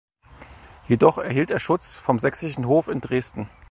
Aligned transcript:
Jedoch 0.87 1.19
erhielt 1.19 1.51
er 1.51 1.59
Schutz 1.59 1.93
vom 1.93 2.17
sächsischen 2.17 2.65
Hof 2.65 2.87
in 2.87 3.01
Dresden. 3.01 3.47